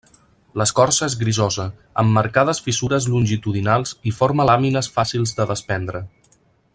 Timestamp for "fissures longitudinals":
2.69-3.95